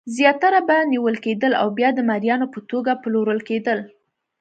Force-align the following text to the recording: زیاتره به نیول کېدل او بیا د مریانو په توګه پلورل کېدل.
زیاتره 0.17 0.61
به 0.67 0.77
نیول 0.91 1.15
کېدل 1.25 1.51
او 1.61 1.67
بیا 1.77 1.89
د 1.95 1.99
مریانو 2.09 2.47
په 2.53 2.59
توګه 2.69 2.91
پلورل 3.03 3.39
کېدل. 3.49 3.79